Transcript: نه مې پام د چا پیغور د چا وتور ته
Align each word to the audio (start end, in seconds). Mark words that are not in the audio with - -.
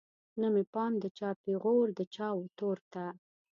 نه 0.39 0.47
مې 0.53 0.63
پام 0.73 0.93
د 1.03 1.05
چا 1.17 1.29
پیغور 1.43 1.87
د 1.99 2.01
چا 2.15 2.27
وتور 2.41 2.77
ته 2.93 3.05